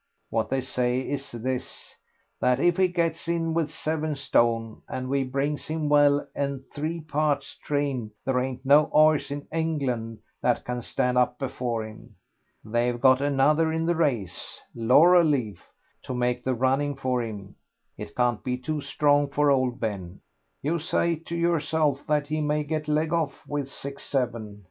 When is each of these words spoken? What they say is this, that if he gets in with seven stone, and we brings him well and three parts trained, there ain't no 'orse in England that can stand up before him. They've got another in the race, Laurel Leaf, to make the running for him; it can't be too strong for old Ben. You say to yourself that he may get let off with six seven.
What 0.31 0.49
they 0.49 0.61
say 0.61 0.99
is 1.01 1.31
this, 1.31 1.93
that 2.39 2.59
if 2.59 2.77
he 2.77 2.87
gets 2.87 3.27
in 3.27 3.53
with 3.53 3.69
seven 3.69 4.15
stone, 4.15 4.81
and 4.89 5.07
we 5.09 5.23
brings 5.23 5.67
him 5.67 5.89
well 5.89 6.25
and 6.33 6.63
three 6.73 7.01
parts 7.01 7.55
trained, 7.63 8.09
there 8.25 8.39
ain't 8.39 8.65
no 8.65 8.85
'orse 8.85 9.29
in 9.29 9.45
England 9.53 10.17
that 10.41 10.65
can 10.65 10.81
stand 10.81 11.19
up 11.19 11.37
before 11.37 11.85
him. 11.85 12.15
They've 12.65 12.99
got 12.99 13.21
another 13.21 13.71
in 13.71 13.85
the 13.85 13.93
race, 13.93 14.59
Laurel 14.73 15.23
Leaf, 15.23 15.61
to 16.01 16.15
make 16.15 16.43
the 16.43 16.55
running 16.55 16.95
for 16.95 17.21
him; 17.21 17.53
it 17.95 18.15
can't 18.15 18.43
be 18.43 18.57
too 18.57 18.81
strong 18.81 19.27
for 19.29 19.51
old 19.51 19.79
Ben. 19.79 20.19
You 20.63 20.79
say 20.79 21.15
to 21.15 21.35
yourself 21.35 22.03
that 22.07 22.25
he 22.25 22.41
may 22.41 22.63
get 22.63 22.87
let 22.87 23.11
off 23.11 23.45
with 23.47 23.67
six 23.69 24.01
seven. 24.01 24.59